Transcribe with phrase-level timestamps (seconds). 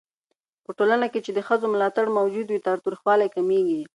[0.65, 3.81] په ټولنه کې چې د ښځو ملاتړ موجود وي، تاوتريخوالی کمېږي.